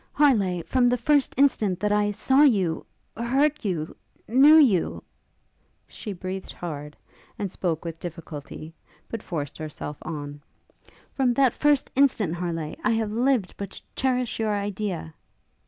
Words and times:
Harleigh! 0.13 0.63
from 0.63 0.87
the 0.89 0.97
first 0.97 1.31
instant 1.37 1.79
that 1.79 1.91
I 1.91 2.09
saw 2.09 2.41
you 2.41 2.87
heard 3.15 3.63
you 3.63 3.95
knew 4.27 4.55
you' 4.57 5.03
She 5.87 6.11
breathed 6.11 6.51
hard, 6.53 6.97
and 7.37 7.51
spoke 7.51 7.85
with 7.85 7.99
difficulty; 7.99 8.73
but 9.09 9.21
forced 9.21 9.59
herself 9.59 9.97
on. 10.01 10.41
'From 11.11 11.35
that 11.35 11.53
first 11.53 11.91
instant, 11.95 12.33
Harleigh! 12.33 12.73
I 12.83 12.93
have 12.93 13.11
lived 13.11 13.53
but 13.57 13.69
to 13.69 13.83
cherish 13.95 14.39
your 14.39 14.55
idea!' 14.57 15.13